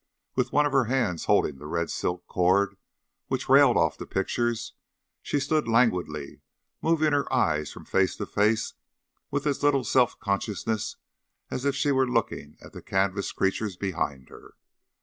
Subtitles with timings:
[0.33, 2.75] With one of her hands holding the red silk cord
[3.27, 4.73] which railed off the pictures,
[5.21, 6.41] she stood languidly
[6.81, 8.73] moving her eyes from face to face
[9.29, 10.95] with as little self consciousness
[11.51, 14.55] as if she were looking at the canvas creatures behind her.